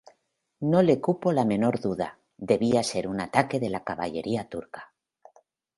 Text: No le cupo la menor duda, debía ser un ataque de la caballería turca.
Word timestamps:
No 0.71 0.81
le 0.81 0.95
cupo 0.99 1.31
la 1.31 1.45
menor 1.45 1.79
duda, 1.79 2.17
debía 2.35 2.81
ser 2.81 3.07
un 3.07 3.21
ataque 3.21 3.59
de 3.59 3.69
la 3.69 3.83
caballería 3.83 4.49
turca. 4.49 4.95